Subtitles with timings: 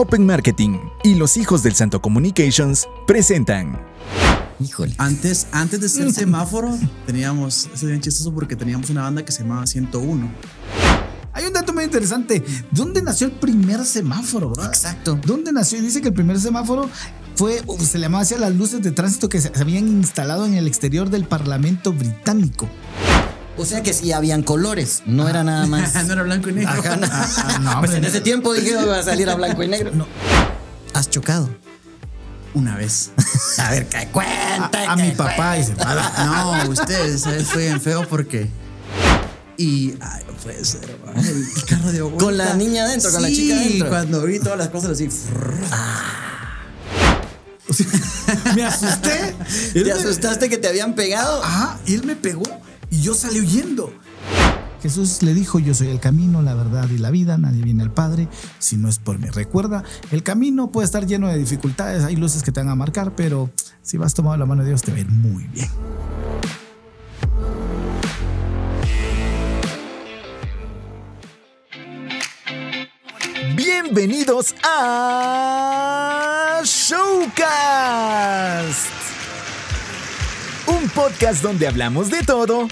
[0.00, 3.84] Open Marketing y los hijos del Santo Communications presentan.
[4.60, 4.94] Híjole.
[4.96, 9.42] Antes, antes de ser semáforo, teníamos, es bien chistoso porque teníamos una banda que se
[9.42, 10.30] llamaba 101.
[11.32, 12.44] Hay un dato muy interesante.
[12.70, 14.50] ¿Dónde nació el primer semáforo?
[14.50, 14.66] bro?
[14.66, 15.18] Exacto.
[15.26, 15.82] ¿Dónde nació?
[15.82, 16.88] Dice que el primer semáforo
[17.34, 20.54] fue, se le llamaba así a las luces de tránsito que se habían instalado en
[20.54, 22.68] el exterior del Parlamento británico.
[23.58, 25.94] O sea que sí habían colores, no era nada más.
[26.06, 26.70] no era blanco y negro.
[26.70, 27.06] Ajá, no.
[27.10, 29.92] Ah, no, pues en ese tiempo dije va a salir a blanco y negro.
[30.94, 31.48] ¿Has chocado?
[32.54, 33.10] Una vez.
[33.58, 34.70] A ver, que cuenta.
[34.88, 35.74] A, a que mi papá dice.
[35.74, 38.48] No, ustedes, fue bien feo porque.
[39.56, 39.94] Y.
[40.00, 40.80] Ay, no puede ser.
[41.16, 42.24] El carro vuelta.
[42.24, 43.88] Con la niña adentro, con la chica adentro.
[43.88, 45.08] cuando vi todas las cosas así.
[48.54, 49.34] Me asusté.
[49.74, 51.44] ¿Te asustaste que te habían pegado?
[51.44, 52.44] Ajá, y él me pegó
[52.90, 53.92] y yo salí huyendo.
[54.82, 57.92] Jesús le dijo, yo soy el camino, la verdad y la vida, nadie viene al
[57.92, 58.28] Padre
[58.60, 59.28] si no es por mí.
[59.28, 63.16] Recuerda, el camino puede estar lleno de dificultades, hay luces que te van a marcar,
[63.16, 63.50] pero
[63.82, 65.68] si vas tomado la mano de Dios te va a ir muy bien.
[73.56, 77.38] Bienvenidos a Showcast.
[80.68, 82.68] Un podcast donde hablamos de todo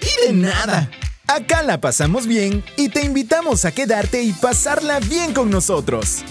[0.00, 0.88] y de nada.
[1.26, 6.22] Acá la pasamos bien y te invitamos a quedarte y pasarla bien con nosotros.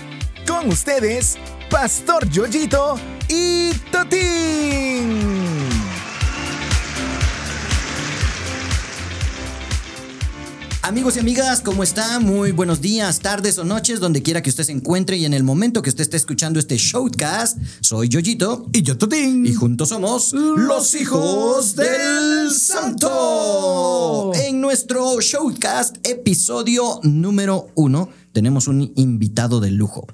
[0.47, 1.37] Con ustedes,
[1.69, 5.28] Pastor Yoyito y Totín.
[10.81, 12.23] Amigos y amigas, ¿cómo están?
[12.23, 15.43] Muy buenos días, tardes o noches, donde quiera que usted se encuentre y en el
[15.43, 17.57] momento que usted esté escuchando este showcast.
[17.81, 19.45] Soy Yoyito Y yo, Totín.
[19.45, 24.31] y juntos somos los hijos del santo.
[24.35, 30.07] En nuestro showcast, episodio número uno, tenemos un invitado de lujo.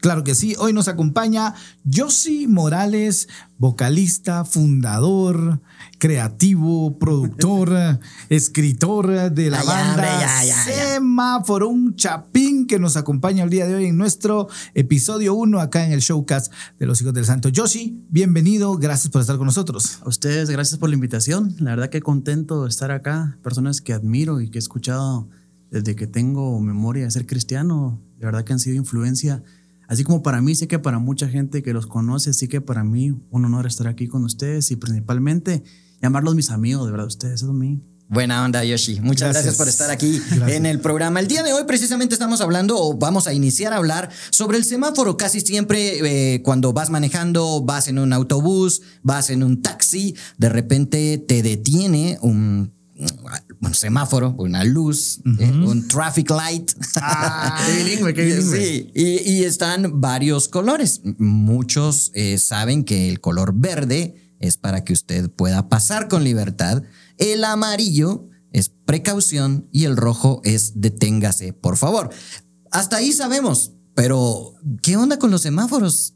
[0.00, 5.60] Claro que sí, hoy nos acompaña Yossi Morales, vocalista, fundador,
[5.98, 8.00] creativo, productor,
[8.30, 10.94] escritor de la Ay, banda ya, ya, ya.
[10.94, 15.84] Semáforo, un chapín que nos acompaña el día de hoy en nuestro episodio 1 acá
[15.84, 17.50] en el showcast de los hijos del santo.
[17.50, 19.98] Yossi, bienvenido, gracias por estar con nosotros.
[20.02, 21.54] A ustedes, gracias por la invitación.
[21.58, 23.36] La verdad que contento de estar acá.
[23.42, 25.28] Personas que admiro y que he escuchado
[25.70, 28.00] desde que tengo memoria de ser cristiano.
[28.18, 29.42] De verdad que han sido influencia.
[29.90, 32.84] Así como para mí, sé que para mucha gente que los conoce, sí que para
[32.84, 35.64] mí un honor estar aquí con ustedes y principalmente
[36.00, 37.80] llamarlos mis amigos, de verdad, ustedes, eso es mío.
[38.08, 39.00] Buena onda, Yoshi.
[39.00, 39.56] Muchas gracias, Gracias.
[39.56, 40.50] por estar aquí Gracias.
[40.52, 41.18] en el programa.
[41.18, 44.64] El día de hoy precisamente estamos hablando o vamos a iniciar a hablar sobre el
[44.64, 45.16] semáforo.
[45.16, 50.48] Casi siempre eh, cuando vas manejando, vas en un autobús, vas en un taxi, de
[50.50, 52.72] repente te detiene un,
[53.60, 56.72] un semáforo, una luz, eh, un traffic light.
[57.66, 58.58] qué bilingüe, qué bilingüe.
[58.58, 61.02] Sí, y, y están varios colores.
[61.18, 66.82] Muchos eh, saben que el color verde es para que usted pueda pasar con libertad.
[67.18, 72.10] El amarillo es precaución y el rojo es deténgase, por favor.
[72.70, 73.72] Hasta ahí sabemos.
[73.94, 76.14] Pero, ¿qué onda con los semáforos,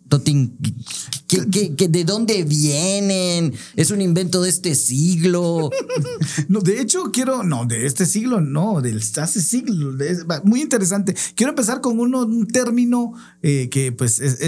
[1.29, 3.55] De dónde vienen?
[3.77, 5.71] ¿Es un invento de este siglo?
[6.49, 9.63] No, de hecho, quiero, no, de este siglo, no, del hace
[10.29, 11.15] va, muy interesante.
[11.35, 14.41] Quiero empezar con uno, un término eh, que, pues, es,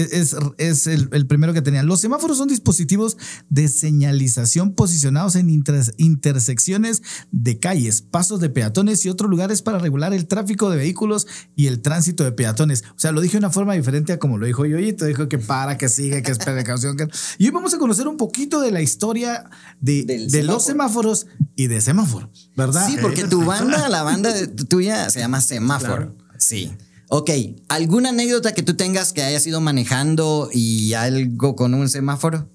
[0.57, 1.85] es- el, primero que tenían.
[1.87, 3.17] Los semáforos son dispositivos
[3.49, 7.01] de señalización posicionados en inter- intersecciones
[7.31, 11.67] de calles, pasos de peatones y otros lugares para regular el tráfico de vehículos y
[11.67, 12.83] el tránsito de peatones.
[12.91, 15.05] O sea, lo dije de una forma diferente a como lo dijo Yoyito.
[15.05, 16.95] Dijo que para, que sigue, que es precaución.
[16.97, 17.07] Que...
[17.37, 19.49] Y hoy vamos a conocer un poquito de la historia
[19.81, 20.59] de, los semáforo.
[20.59, 22.87] semáforos y de semáforo, ¿verdad?
[22.87, 26.15] Sí, porque tu banda, la banda de- tuya se llama Semáforo.
[26.37, 26.71] Sí.
[27.09, 27.31] Ok,
[27.69, 32.49] ¿alguna anécdota que tú tengas que hayas ido manejando y algo con un semáforo?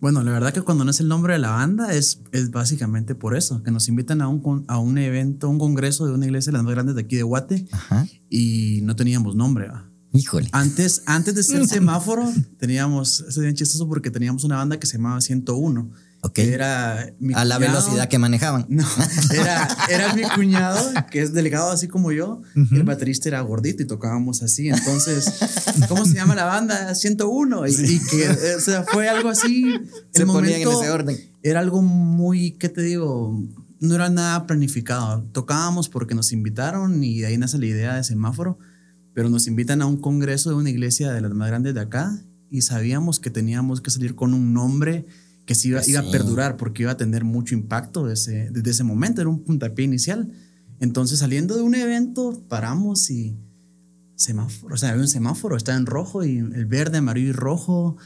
[0.00, 3.14] Bueno, la verdad que cuando no es el nombre de la banda es, es básicamente
[3.14, 6.52] por eso, que nos invitan a un, a un evento, un congreso de una iglesia
[6.52, 8.06] de las más grandes de aquí de Guate Ajá.
[8.30, 9.68] y no teníamos nombre.
[9.68, 9.90] ¿va?
[10.16, 10.48] Híjole.
[10.52, 14.96] Antes, antes de ser semáforo, teníamos, es bien chistoso porque teníamos una banda que se
[14.96, 15.90] llamaba 101.
[16.22, 16.32] Ok.
[16.32, 18.66] que Era mi A la cuñado- velocidad que manejaban.
[18.68, 18.84] No,
[19.32, 20.80] era, era mi cuñado,
[21.10, 22.42] que es delegado así como yo.
[22.54, 24.68] y el baterista era gordito y tocábamos así.
[24.68, 25.26] Entonces,
[25.88, 26.94] ¿cómo se llama la banda?
[26.94, 27.66] 101.
[27.68, 29.64] Y, y que, o sea, fue algo así.
[30.12, 31.16] Se el ponían en momento ese orden.
[31.42, 33.40] Era algo muy, ¿qué te digo?
[33.78, 35.22] No era nada planificado.
[35.32, 38.58] Tocábamos porque nos invitaron y de ahí nace la idea de semáforo.
[39.16, 42.22] Pero nos invitan a un congreso de una iglesia de las más grandes de acá
[42.50, 45.06] y sabíamos que teníamos que salir con un nombre
[45.46, 48.72] que se iba, Pues iba a perdurar porque iba a tener mucho impacto desde, desde
[48.72, 50.30] ese momento, era un puntapié inicial.
[50.80, 53.38] Entonces saliendo de un evento, paramos y
[54.16, 54.74] semáforo.
[54.74, 57.96] O sea, había un semáforo, estaba en rojo y el verde, amarillo y rojo.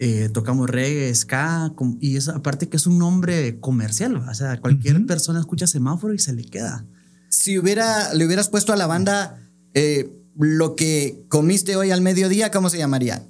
[0.00, 4.16] Eh, tocamos reggae, ska, y es aparte que es un nombre comercial.
[4.16, 6.84] O sea, cualquier persona escucha semáforo y se le queda.
[7.28, 9.40] Si hubiera, le hubieras puesto a la banda
[9.74, 13.26] eh, lo que comiste hoy al mediodía, ¿cómo se llamaría?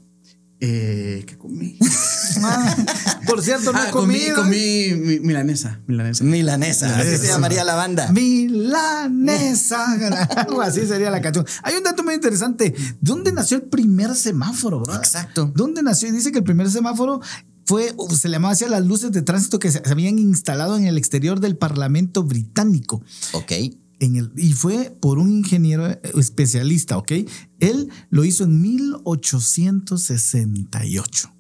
[0.59, 1.79] Eh, ¿Qué comí?
[2.43, 2.77] Ah,
[3.27, 5.81] por cierto, no Ah, comí, comí mi- milanesa.
[5.87, 6.25] Milanesa.
[6.25, 8.11] Milanesa, así se llamaría la banda.
[8.11, 9.85] Milanesa.
[10.63, 11.45] Así sería la canción.
[11.63, 12.75] Hay un dato muy interesante.
[13.01, 14.95] ¿Dónde nació el primer semáforo, bro?
[14.95, 15.53] Exacto.
[15.55, 16.11] ¿Dónde nació?
[16.13, 17.21] Dice que el primer semáforo
[17.67, 20.77] fue, se le llamaba así a las luces de tránsito que se, se habían instalado
[20.77, 23.03] en el exterior del Parlamento británico.
[23.33, 23.53] Ok.
[23.99, 25.87] En el, y fue por un ingeniero
[26.19, 27.13] especialista, ¿ok?
[27.61, 31.33] Él lo hizo en 1868.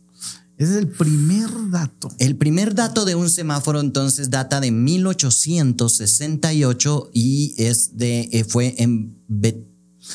[0.58, 2.08] Ese es el primer dato.
[2.18, 8.74] El primer dato de un semáforo entonces data de 1868 y es de, eh, fue
[8.78, 9.66] en Bet-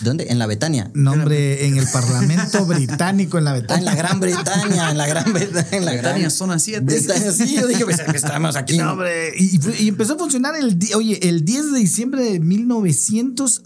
[0.01, 0.27] ¿dónde?
[0.29, 0.89] En la Betania.
[0.93, 3.85] Nombre en el Parlamento británico en la Ah, en Betania.
[3.85, 5.67] la Gran Bretaña, en la Gran Bretaña.
[5.71, 6.79] En la Betania, gran zona 7.
[6.81, 8.77] Bretaña, sí, yo dije, pues estamos aquí.
[8.77, 13.61] No, hombre, y, y empezó a funcionar el, oye, el 10 de diciembre de 1900,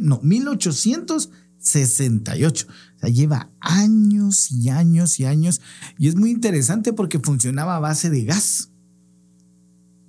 [0.00, 2.66] no, 1868.
[2.68, 5.60] O sea, lleva años y años y años.
[5.98, 8.70] Y es muy interesante porque funcionaba a base de gas.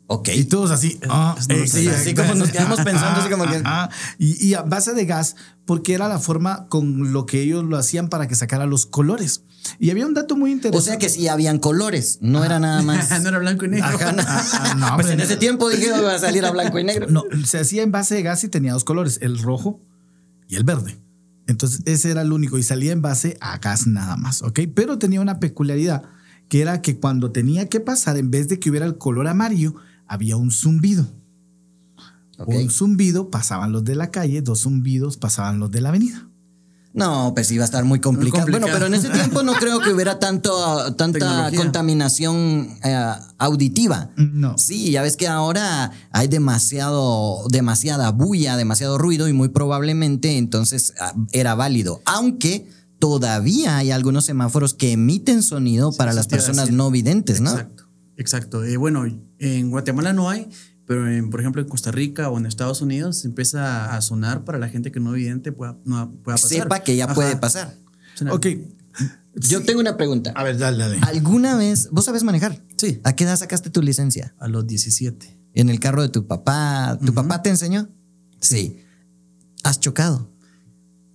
[0.07, 0.29] Ok.
[0.35, 0.99] Y todos así.
[1.09, 3.57] ah, no Sí, así como nos quedamos pensando, así como que.
[3.57, 3.89] Ajá.
[4.17, 7.77] Y, y a base de gas, porque era la forma con lo que ellos lo
[7.77, 9.43] hacían para que sacara los colores.
[9.79, 10.85] Y había un dato muy O interesante.
[10.91, 13.09] sea que sí habían colores, no era nada más.
[13.21, 13.85] no era blanco y negro.
[13.87, 14.23] Ajá, no.
[14.25, 15.23] Ah, no, pues en no.
[15.23, 17.07] ese tiempo dije iba a salir a blanco y negro.
[17.09, 19.81] No, se hacía en base de gas y tenía dos colores, el rojo
[20.47, 20.97] y el verde.
[21.47, 24.59] Entonces ese era el único y salía en base a gas nada más, ¿ok?
[24.73, 26.03] Pero tenía una peculiaridad
[26.47, 29.75] que era que cuando tenía que pasar, en vez de que hubiera el color amarillo,
[30.07, 31.07] había un zumbido.
[32.45, 36.27] Un zumbido pasaban los de la calle, dos zumbidos pasaban los de la avenida.
[36.93, 38.47] No, pues iba a estar muy complicado.
[38.49, 41.59] Bueno, pero en ese tiempo no creo que hubiera tanto, tanta Tecnología.
[41.59, 44.09] contaminación eh, auditiva.
[44.15, 44.57] No.
[44.57, 50.93] Sí, ya ves que ahora hay demasiado, demasiada bulla, demasiado ruido y muy probablemente entonces
[50.99, 52.01] ah, era válido.
[52.05, 52.67] Aunque
[52.97, 56.77] todavía hay algunos semáforos que emiten sonido para las personas decir.
[56.77, 57.51] no videntes, ¿no?
[57.51, 57.86] Exacto,
[58.17, 58.63] exacto.
[58.63, 59.05] Eh, bueno,
[59.39, 60.49] en Guatemala no hay,
[60.85, 64.57] pero en, por ejemplo en Costa Rica o en Estados Unidos empieza a sonar para
[64.57, 66.49] la gente que no evidente pueda, no, pueda pasar.
[66.49, 67.13] Sepa que ya Ajá.
[67.15, 67.75] puede pasar.
[68.15, 68.47] Suena- Ok.
[69.35, 70.31] Yo tengo una pregunta.
[70.35, 70.97] A ver, dale, dale.
[71.03, 72.59] ¿Alguna vez vos sabes manejar?
[72.77, 72.99] Sí.
[73.03, 74.33] ¿A qué edad sacaste tu licencia?
[74.39, 75.37] A los 17.
[75.53, 76.97] En el carro de tu papá.
[77.05, 77.87] ¿Tu papá te enseñó?
[78.41, 78.83] Sí.
[79.63, 80.31] ¿Has chocado?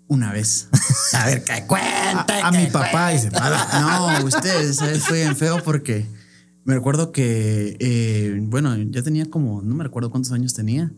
[0.07, 0.69] Una vez.
[1.15, 2.33] A ver, que cuente.
[2.35, 3.81] A, a que mi papá dice, "Para".
[3.81, 6.07] No, usted, esa vez fue bien feo porque
[6.65, 10.93] me recuerdo que, eh, bueno, ya tenía como, no me recuerdo cuántos años tenía,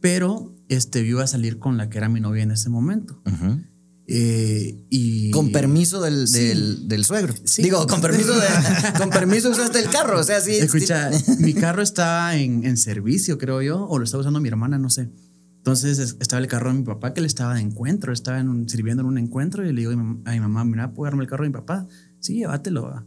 [0.00, 3.20] pero este, yo iba a salir con la que era mi novia en ese momento.
[3.26, 3.60] Ujú.
[4.06, 6.38] Eh, y Con permiso del, Sí.
[6.48, 7.32] del, del suegro.
[7.44, 7.62] Sí.
[7.62, 8.46] Digo, con permiso de,
[8.98, 10.20] con permiso usaste el carro.
[10.20, 10.52] O sea, sí.
[10.52, 11.32] Escucha, sí.
[11.38, 14.90] mi carro estaba en, en servicio, creo yo, o lo estaba usando mi hermana, no
[14.90, 15.10] sé.
[15.56, 18.50] Entonces es- estaba el carro de mi papá que le estaba de encuentro, estaba en
[18.50, 20.92] un- sirviendo en un encuentro y le digo a mi, mam- a mi mamá, mira,
[20.92, 21.86] ¿puedo darme el carro de mi papá?
[22.20, 22.82] Sí, llévatelo.
[22.82, 23.06] va".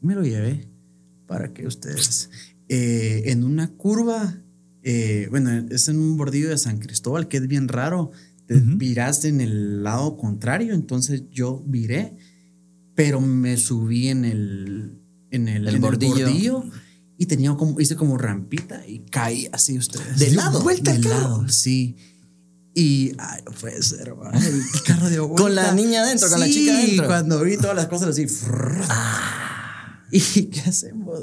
[0.00, 0.70] Y me lo llevé
[1.26, 2.30] para que ustedes,
[2.68, 4.42] eh, en una curva,
[4.82, 8.12] eh, bueno, es en un bordillo de San Cristóbal que es bien raro,
[8.46, 8.76] te Ujú.
[8.76, 12.16] viraste en el lado contrario, entonces yo viré,
[12.94, 16.64] pero me subí en el, en el, El en bordillo.
[17.18, 20.18] y tenía como, hice como rampita y caí así ustedes.
[20.18, 20.62] ¿De lado?
[20.62, 21.48] Vuelta ¿De de lado?
[21.48, 21.96] sí.
[22.78, 25.42] Y ay, no puede ser, el carro dio vuelta.
[25.44, 27.06] Con la niña adentro, con la chica Sí, adentro.
[27.06, 28.26] cuando vi todas las cosas así.
[28.28, 28.82] frrr.
[30.10, 31.20] ¿Y qué hacemos?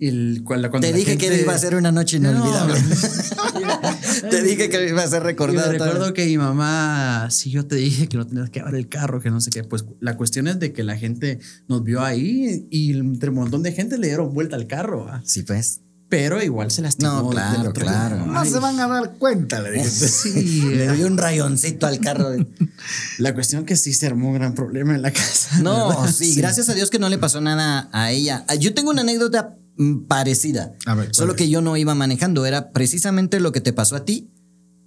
[0.00, 2.74] el- cuando, cuando Te dije que iba a ser una noche inolvidable.
[2.80, 4.30] No.
[4.30, 5.70] te dije que iba a ser recordada.
[5.72, 9.20] recuerdo que mi mamá, sí, yo te dije que no tenías que llevar el carro,
[9.20, 9.64] que no sé qué.
[9.64, 11.38] Pues la cuestión es de que la gente
[11.68, 15.04] nos vio ahí y entre un montón de gente le dieron vuelta al carro.
[15.06, 15.22] ¿va?
[15.24, 15.80] Sí, pues.
[16.10, 17.22] Pero igual se lastimó.
[17.22, 18.16] No, claro, otro claro.
[18.16, 18.26] lado.
[18.32, 19.88] No Ay, se van a dar cuenta, le dije.
[19.88, 22.30] Sí, Le dio un rayoncito al carro.
[22.30, 22.46] de-
[23.18, 25.58] la cuestión que sí se armó un gran problema en la casa.
[25.62, 28.44] No, sí, gracias a Dios que no le pasó nada a ella.
[28.48, 30.72] Ah, Yo tengo una anécdota mm, parecida.
[30.84, 31.38] A ver, ¿cuál Solo es?
[31.38, 32.44] que yo no iba manejando.
[32.44, 34.30] Era precisamente lo que te pasó a ti.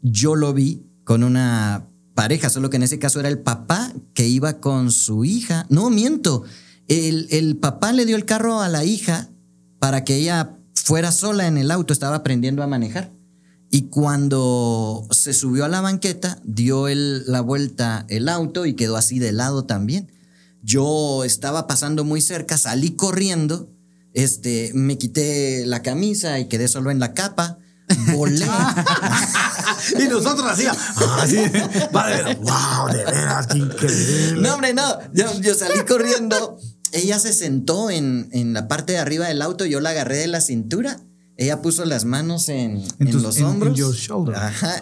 [0.01, 4.27] Yo lo vi con una pareja, solo que en ese caso era el papá que
[4.27, 5.65] iba con su hija.
[5.69, 6.43] No, miento.
[6.89, 9.29] El, el papá le dio el carro a la hija
[9.79, 13.11] para que ella fuera sola en el auto, estaba aprendiendo a manejar.
[13.69, 18.97] Y cuando se subió a la banqueta, dio el- la vuelta el auto y quedó
[18.97, 20.11] así de lado también.
[20.61, 23.69] Yo estaba pasando muy cerca, salí corriendo,
[24.13, 27.57] este, me quité la camisa y quedé solo en la capa.
[28.13, 28.45] volé.
[29.99, 30.81] y nosotros hacíamos.
[30.97, 31.37] Ah, sí.
[31.91, 34.41] Vale, wow, de veras, increíble.
[34.41, 34.99] No, hombre, no.
[35.13, 36.57] Yo, yo salí corriendo.
[36.93, 39.65] Ella se sentó en, en la parte de arriba del auto.
[39.65, 41.01] Yo la agarré de la cintura.
[41.37, 43.77] Ella puso las manos en, en, los en hombros.
[43.77, 44.35] your shoulder.
[44.35, 44.81] Ajá.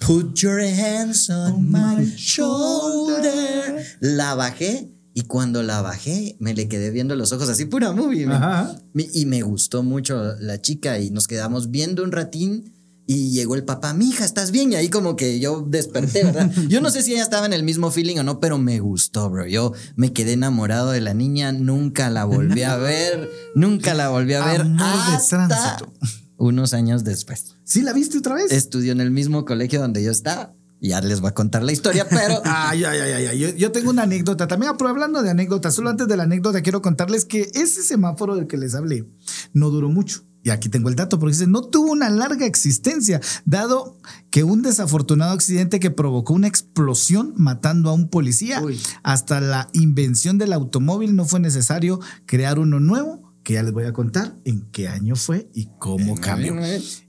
[0.00, 3.84] Put your hands on my shoulder.
[4.00, 4.92] La bajé.
[5.14, 8.26] Y cuando la bajé, me le quedé viendo los ojos así, pura movie.
[8.26, 8.80] Ajá.
[8.94, 12.77] Y me gustó mucho la chica y nos quedamos viendo un ratín
[13.10, 14.70] y llegó el papá, mi hija, ¿estás bien?
[14.70, 16.52] Y ahí como que yo desperté, ¿verdad?
[16.68, 19.30] Yo no sé si ella estaba en el mismo feeling o no, pero me gustó,
[19.30, 19.46] bro.
[19.46, 24.34] Yo me quedé enamorado de la niña, nunca la volví a ver, nunca la volví
[24.34, 25.90] a ver Amor de hasta tránsito.
[26.36, 27.56] unos años después.
[27.64, 28.52] ¿Sí la viste otra vez?
[28.52, 30.52] Estudió en el mismo colegio donde yo estaba.
[30.82, 32.42] Ya les voy a contar la historia, pero...
[32.44, 33.38] Ay, ay, ay, ay, ay.
[33.38, 36.60] Yo, yo tengo una anécdota también, pero hablando de anécdotas, solo antes de la anécdota
[36.60, 39.08] quiero contarles que ese semáforo del que les hablé
[39.54, 40.27] no duró mucho.
[40.42, 43.98] Y aquí tengo el dato, porque dice, no tuvo una larga existencia, dado
[44.30, 48.80] que un desafortunado accidente que provocó una explosión matando a un policía, Uy.
[49.02, 53.84] hasta la invención del automóvil no fue necesario crear uno nuevo, que ya les voy
[53.84, 56.54] a contar en qué año fue y cómo cambió.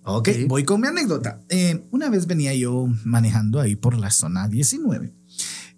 [0.04, 1.42] Ok, voy con mi anécdota.
[1.50, 5.19] Eh, una vez venía yo manejando ahí por la zona 19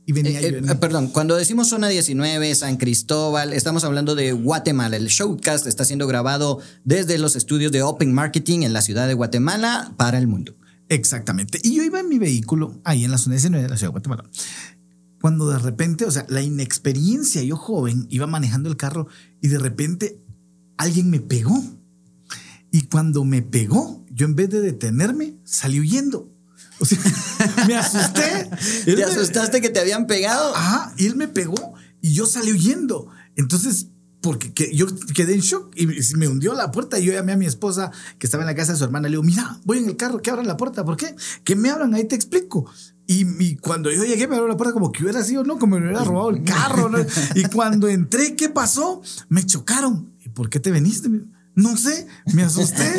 [0.06, 4.98] y venía Eh, eh, perdón, cuando decimos zona 19, San Cristóbal, estamos hablando de Guatemala.
[4.98, 9.14] El showcast está siendo grabado desde los estudios de Open Marketing en la ciudad de
[9.14, 10.56] Guatemala para el mundo.
[10.90, 11.60] Exactamente.
[11.64, 13.94] Y yo iba en mi vehículo ahí en la zona 19 de la ciudad de
[13.94, 14.30] Guatemala.
[15.22, 19.08] Cuando de repente, o sea, la inexperiencia, yo joven, iba manejando el carro
[19.40, 20.20] y de repente
[20.78, 21.64] alguien me pegó.
[22.72, 26.31] Y cuando me pegó, yo en vez de detenerme, salí huyendo.
[26.82, 26.98] O sea,
[27.68, 28.50] me asusté.
[28.86, 30.56] ¿Te me- asustaste que te habían pegado?
[30.56, 33.08] Ajá, y él me pegó y yo salí huyendo.
[33.36, 33.88] Entonces,
[34.22, 35.86] porque que- yo quedé en shock y
[36.18, 38.72] me hundió la puerta y yo llamé a mi esposa que estaba en la casa
[38.74, 39.08] de su hermana.
[39.08, 40.84] Le digo, mira, voy en el carro, que abran la puerta.
[40.84, 41.16] ¿Por qué?
[41.44, 42.66] Que me abran, ahí te explico.
[43.08, 45.60] Y, y cuando yo llegué, me abrió la puerta como que hubiera sido, ¿no?
[45.60, 46.90] Como me hubiera robado el carro.
[46.90, 46.98] ¿no?
[47.36, 49.02] Y cuando entré, ¿qué pasó?
[49.30, 50.14] Me chocaron.
[50.26, 51.10] ¿Y por qué te veniste?
[51.54, 52.90] No sé, me asusté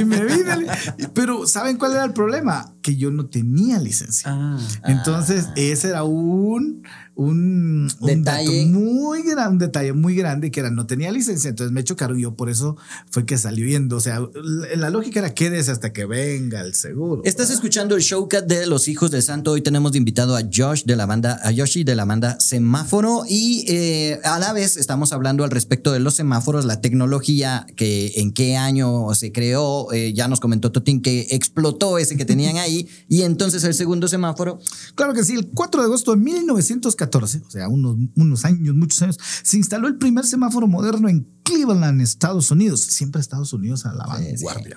[0.00, 0.66] y me vine.
[1.12, 2.72] Pero ¿saben cuál era el problema?
[2.88, 4.30] Que yo no tenía licencia.
[4.32, 4.58] Ah.
[4.84, 8.64] Entonces, ese era un, un, un Detalle.
[8.64, 12.18] dato muy grande, un detalle muy grande que era no tenía licencia, entonces me chocaron
[12.18, 12.76] y yo por eso
[13.10, 13.96] fue que salió yendo.
[13.96, 17.20] O sea, la, la lógica era quédese hasta que venga el seguro.
[17.26, 19.50] Estás escuchando el showcast de los hijos del santo.
[19.50, 23.24] Hoy tenemos de invitado a Josh de la banda, a Yoshi de la banda Semáforo.
[23.28, 28.12] Y eh, a la vez estamos hablando al respecto de los semáforos, la tecnología, que
[28.16, 29.92] en qué año se creó.
[29.92, 32.77] Eh, ya nos comentó Totín que explotó ese que tenían ahí.
[33.08, 34.60] Y entonces el segundo semáforo.
[34.94, 39.02] Claro que sí, el 4 de agosto de 1914, o sea, unos, unos años, muchos
[39.02, 42.80] años, se instaló el primer semáforo moderno en Cleveland, Estados Unidos.
[42.80, 44.76] Siempre Estados Unidos a la vanguardia.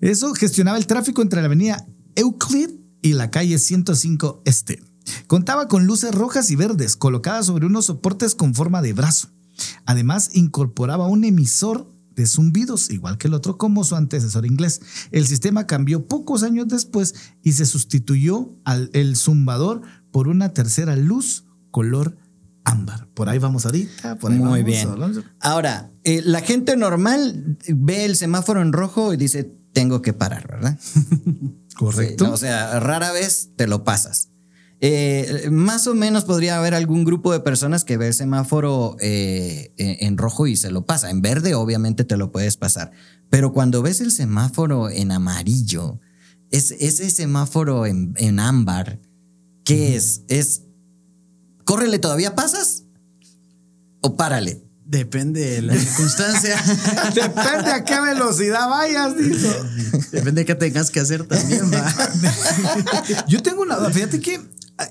[0.00, 2.70] Eso gestionaba el tráfico entre la avenida Euclid
[3.02, 4.82] y la calle 105 Este.
[5.26, 9.28] Contaba con luces rojas y verdes colocadas sobre unos soportes con forma de brazo.
[9.84, 14.80] Además, incorporaba un emisor de zumbidos, igual que el otro, como su antecesor inglés.
[15.12, 20.96] El sistema cambió pocos años después y se sustituyó al el zumbador por una tercera
[20.96, 22.16] luz color
[22.64, 23.06] ámbar.
[23.14, 24.18] Por ahí vamos ahorita.
[24.18, 25.24] Por ahí Muy vamos, bien.
[25.40, 30.48] Ahora, eh, la gente normal ve el semáforo en rojo y dice, tengo que parar,
[30.48, 30.78] ¿verdad?
[31.76, 32.24] Correcto.
[32.24, 34.30] Sí, no, o sea, rara vez te lo pasas.
[34.80, 39.72] Eh, más o menos podría haber algún grupo de personas que ve el semáforo eh,
[39.78, 41.10] en en rojo y se lo pasa.
[41.10, 42.92] En verde, obviamente, te lo puedes pasar.
[43.30, 46.00] Pero cuando ves el semáforo en amarillo,
[46.50, 49.00] es, ese semáforo en, en ámbar,
[49.64, 50.22] ¿qué es?
[50.28, 50.62] Es,
[51.64, 52.84] córrele, ¿todavía pasas?
[54.02, 54.62] ¿O párale?
[54.84, 56.56] Depende de la circunstancia.
[57.14, 59.48] Depende a qué velocidad vayas, dijo.
[60.12, 61.92] Depende de qué tengas que hacer también, va.
[63.28, 63.90] Yo tengo una duda.
[63.90, 64.40] Fíjate que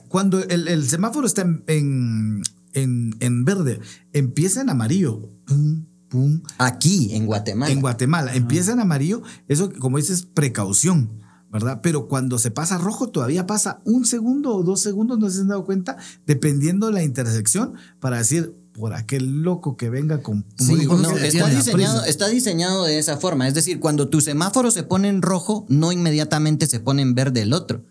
[0.07, 2.41] cuando el, el semáforo está en, en,
[2.73, 3.79] en- en verde,
[4.13, 5.29] empieza en amarillo.
[5.45, 6.41] Pum, pum.
[6.57, 7.71] Aquí, en Guatemala.
[7.71, 9.21] En Guatemala, empieza en amarillo.
[9.47, 11.19] Eso, como dices, precaución,
[11.51, 11.79] ¿verdad?
[11.83, 15.37] Pero cuando se pasa rojo, todavía pasa un segundo o dos segundos, no sé si
[15.37, 20.21] se han dado cuenta, dependiendo de la intersección, para decir, por aquel loco que venga
[20.21, 20.45] con.
[20.57, 23.47] Sí, no, está, diseñado, está diseñado de esa forma.
[23.47, 27.41] Es decir, cuando tu semáforo se pone en rojo, no inmediatamente se pone en verde
[27.43, 27.85] el otro.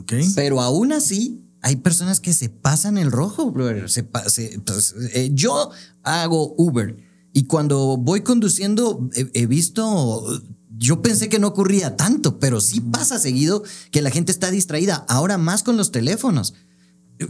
[0.00, 0.12] Ok.
[0.34, 3.90] Pero aún así, hay personas que se pasan el rojo, brother.
[3.90, 5.70] Se pa- se- pues, eh, yo
[6.02, 6.96] hago Uber
[7.32, 10.24] y cuando voy conduciendo he, he visto,
[10.76, 15.04] yo pensé que no ocurría tanto, pero sí pasa seguido que la gente está distraída,
[15.08, 16.54] ahora más con los teléfonos.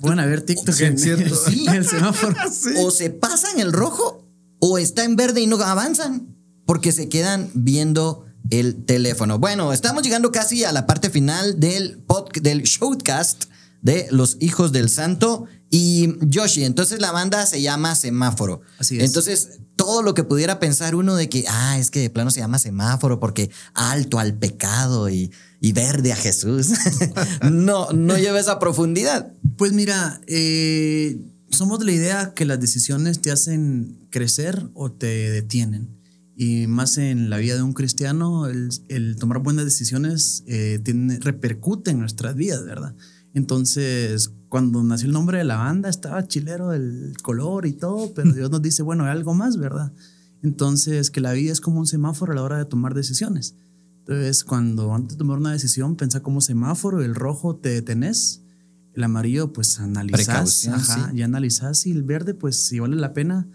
[0.00, 1.34] Pueden haber TikTok en, cierto.
[1.36, 1.66] sí.
[1.68, 2.34] en el semáforo.
[2.52, 2.70] Sí.
[2.78, 4.26] O se pasan el rojo
[4.58, 6.34] o está en verde y no avanzan
[6.66, 9.38] porque se quedan viendo el teléfono.
[9.38, 12.02] Bueno, estamos llegando casi a la parte final del,
[12.42, 13.44] del showcast
[13.82, 16.64] de Los Hijos del Santo y Yoshi.
[16.64, 18.62] Entonces la banda se llama Semáforo.
[18.78, 19.04] Así es.
[19.04, 22.40] Entonces, todo lo que pudiera pensar uno de que, ah, es que de plano se
[22.40, 26.68] llama Semáforo porque alto al pecado y, y verde a Jesús.
[27.50, 29.32] no, no lleva esa profundidad.
[29.56, 31.18] Pues mira, eh,
[31.50, 36.03] somos de la idea que las decisiones te hacen crecer o te detienen.
[36.36, 41.20] Y más en la vida de un cristiano, el, el tomar buenas decisiones eh, tiene,
[41.20, 42.94] repercute en nuestras vidas, ¿verdad?
[43.34, 48.32] Entonces, cuando nació el nombre de la banda, estaba chilero el color y todo, pero
[48.34, 49.92] Dios nos dice, bueno, hay algo más, ¿verdad?
[50.42, 53.56] Entonces, que la vida es como un semáforo a la hora de tomar decisiones.
[54.00, 58.42] Entonces, cuando antes de tomar una decisión, pensá como semáforo, el rojo te detenés,
[58.92, 61.16] el amarillo, pues analizás, ajá, sí.
[61.16, 63.48] y analizás, y el verde, pues si vale la pena,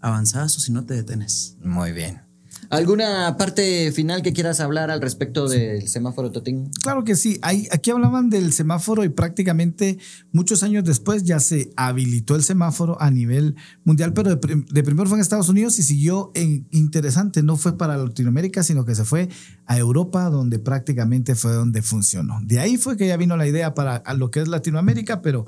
[0.00, 1.56] avanzás o si no te detenes.
[1.62, 2.22] Muy bien.
[2.68, 6.70] ¿Alguna parte final que quieras hablar al respecto del semáforo Totín?
[6.82, 7.40] Claro que sí.
[7.42, 9.98] Aquí hablaban del semáforo y prácticamente
[10.30, 14.84] muchos años después ya se habilitó el semáforo a nivel mundial, pero de, prim- de
[14.84, 17.42] primero fue en Estados Unidos y siguió en interesante.
[17.42, 19.28] No fue para Latinoamérica, sino que se fue
[19.66, 22.38] a Europa, donde prácticamente fue donde funcionó.
[22.44, 25.44] De ahí fue que ya vino la idea para lo que es Latinoamérica, pero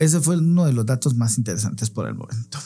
[0.00, 2.58] ese fue uno de los datos más interesantes por el momento.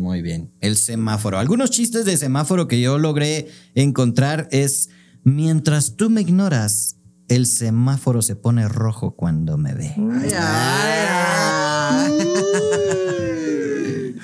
[0.00, 0.50] Muy bien.
[0.60, 1.38] El semáforo.
[1.38, 4.88] Algunos chistes de semáforo que yo logré encontrar es,
[5.24, 6.96] mientras tú me ignoras,
[7.28, 9.94] el semáforo se pone rojo cuando me ve.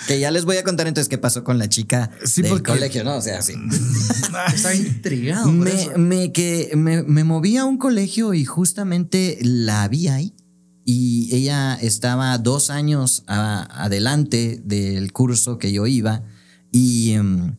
[0.06, 2.70] Que ya les voy a contar entonces qué pasó con la chica Sí, del porque-
[2.72, 3.16] colegio, ¿no?
[3.16, 3.54] O sea, sí.
[4.54, 5.52] Estaba intrigado.
[5.58, 5.90] por eso.
[5.96, 10.35] me, me, que, me, me moví a un colegio y justamente la vi ahí.
[10.88, 16.22] Y ella estaba dos años a- adelante del curso que yo iba.
[16.70, 17.56] Y, em,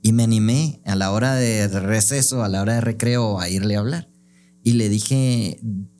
[0.00, 3.74] y me animé a la hora de receso, a la hora de recreo, a irle
[3.74, 4.08] a hablar.
[4.62, 5.58] Y le dije,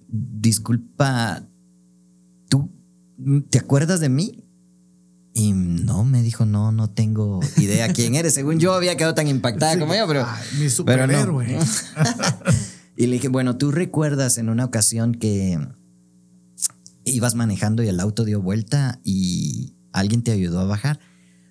[0.08, 1.48] disculpa,
[2.48, 2.70] ¿tú
[3.50, 4.44] te acuerdas de mí?
[5.34, 8.34] Y no, me dijo, no, no tengo idea quién eres.
[8.34, 10.24] Según yo había quedado tan impactada como ella, pero...
[10.26, 11.12] Ay, mi pero no.
[11.12, 11.58] superhéroe.
[12.96, 15.58] y le dije, bueno, ¿tú recuerdas en una ocasión que
[17.14, 21.00] ibas manejando y el auto dio vuelta y alguien te ayudó a bajar?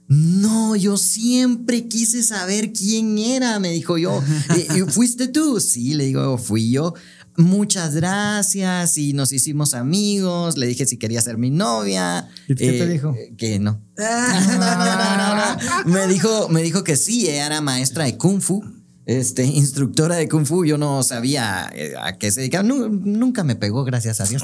[0.10, 4.22] No, yo siempre quise saber quién era, me dijo yo.
[4.56, 5.60] ¿Y, y fuiste tú?
[5.60, 6.93] Sí, le digo, fui yo.
[7.36, 10.58] Muchas gracias y nos hicimos amigos.
[10.58, 12.30] Le dije si quería ser mi novia.
[12.48, 13.13] ¿Y qué te Eh, dijo?
[13.38, 13.82] Que no.
[13.98, 15.91] No, no, no, no, no.
[15.91, 18.63] Me dijo, me dijo que sí, ella era maestra de Kung Fu,
[19.08, 20.65] este, instructora de Kung Fu.
[20.65, 22.63] Yo no sabía eh, a qué se dedicaba.
[22.63, 24.43] Nu- nunca me pegó, gracias a Dios.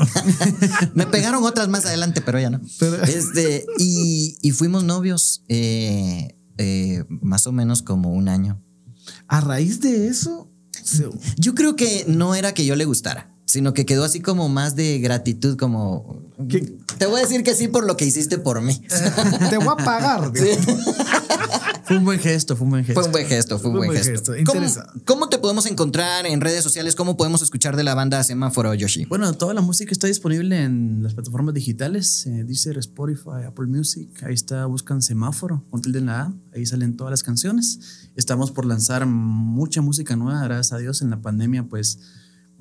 [0.95, 2.62] me pegaron otras más adelante, pero ella no.
[3.08, 8.62] Este, y, y fuimos novios eh, eh, más o menos como un año.
[9.28, 10.49] A raíz de eso,
[11.38, 14.76] Yo creo que no era que yo le gustara, sino que quedó así como más
[14.76, 16.21] de gratitud, como...
[16.49, 16.62] ¿Qué?
[16.97, 18.82] Te voy a decir que sí por lo que hiciste por mí.
[19.49, 20.32] te voy a pagar.
[20.34, 20.71] dijo.
[21.85, 23.01] Fue un buen gesto, fue un buen gesto.
[23.01, 24.33] Fue un buen gesto, fue un buen gesto.
[25.05, 26.95] ¿Cómo, te podemos encontrar en redes sociales?
[26.95, 29.05] ¿Cómo podemos escuchar de la banda Semáforo Yoshi?
[29.05, 34.09] Bueno, toda la música está disponible en las plataformas digitales, eh, Deezer, Spotify, Apple Music.
[34.23, 36.33] Ahí está, buscan semáforo con tilde en la A.
[36.53, 38.09] Ahí salen todas las canciones.
[38.15, 41.01] Estamos por lanzar mucha música nueva, gracias a Dios.
[41.01, 41.99] En la pandemia, pues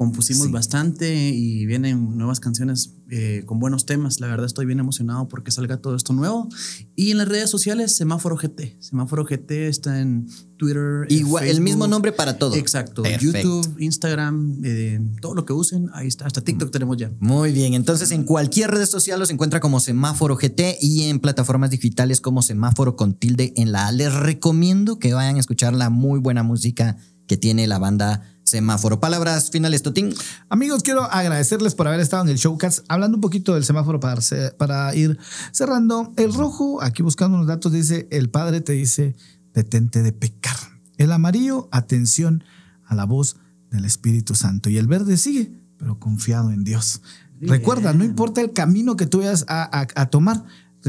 [0.02, 0.52] compusimos Sí.
[0.52, 4.20] bastante y vienen nuevas canciones eh, con buenos temas.
[4.20, 6.48] La verdad, estoy bien emocionado porque salga todo esto nuevo.
[6.96, 8.76] Y en las redes sociales, Semáforo GT.
[8.80, 11.06] Semáforo GT está en Twitter.
[11.08, 12.54] en Igual, el mismo nombre para todo.
[12.56, 13.02] Exacto.
[13.02, 13.38] Perfecto.
[13.38, 16.26] YouTube, Instagram, eh, todo lo que usen, ahí está.
[16.26, 17.12] Hasta TikTok tenemos ya.
[17.20, 21.70] Muy bien, entonces en cualquier red social los encuentra como Semáforo GT y en plataformas
[21.70, 23.92] digitales como Semáforo con tilde en la A.
[23.92, 28.22] Les recomiendo que vayan a escuchar la muy buena música que tiene la banda
[28.56, 29.00] Semáforo.
[29.00, 30.12] Palabras finales, Totín.
[30.50, 32.84] Amigos, quiero agradecerles por haber estado en el showcast.
[32.88, 34.20] Hablando un poquito del semáforo para,
[34.58, 35.18] para ir
[35.52, 36.12] cerrando.
[36.18, 39.16] El rojo, aquí buscando unos datos, dice, el padre te dice,
[39.54, 40.54] detente de pecar.
[40.98, 42.44] El amarillo, atención
[42.84, 43.36] a la voz
[43.70, 44.68] del Espíritu Santo.
[44.68, 47.00] Y el verde sigue, pero confiado en Dios.
[47.40, 50.44] Recuerda, no importa el camino que tú vayas a, a- a tomar,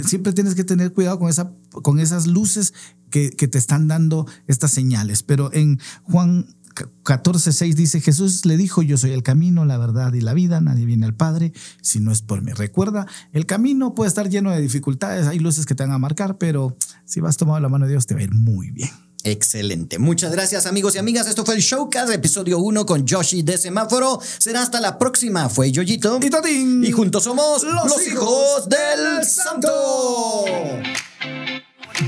[0.06, 2.74] siempre tienes que tener cuidado con, esa, con esas luces
[3.10, 5.24] que, que te están dando estas señales.
[5.24, 10.22] Pero en Juan 14:6 dice, Jesús le dijo, yo soy el camino, la verdad y
[10.22, 12.52] la vida, nadie viene al Padre si no es por mí.
[12.54, 16.38] Recuerda, el camino puede estar lleno de dificultades, hay luces que te van a marcar,
[16.38, 18.90] pero si vas tomado la mano de Dios te va a ir muy bien.
[19.24, 20.00] Excelente.
[20.00, 21.28] Muchas gracias amigos y amigas.
[21.28, 24.20] Esto fue el Showcast, episodio 1 con Yoshi de Semáforo.
[24.38, 25.48] Será hasta la próxima.
[25.48, 26.20] Fue Yoyito.
[26.22, 26.84] Y Totín.
[26.84, 30.46] Y juntos somos Los los, hijos hijos del del Santo.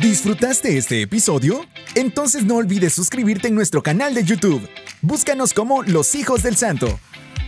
[0.06, 1.66] ¿Disfrutaste este episodio?
[1.96, 4.62] Entonces no olvides suscribirte en nuestro canal de YouTube.
[5.02, 7.00] Búscanos como Los Hijos del Santo.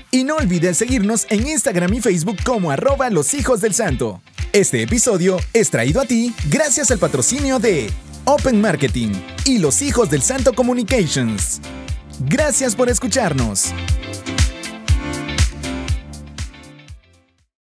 [0.10, 4.24] Y no olvides seguirnos en Instagram y Facebook como arroba Los Hijos del Santo.
[4.54, 7.92] Este episodio es traído a ti gracias al patrocinio de
[8.26, 9.12] Open Marketing
[9.46, 11.62] y Los Hijos del Santo Communications.
[12.22, 13.72] Gracias por escucharnos.